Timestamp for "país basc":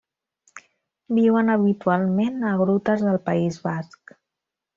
3.29-4.17